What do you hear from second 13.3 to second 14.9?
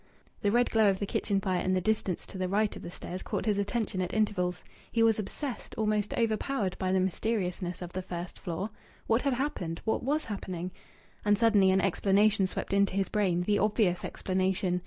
the obvious explanation.